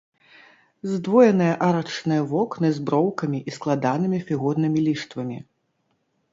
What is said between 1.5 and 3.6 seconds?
арачныя вокны з броўкамі і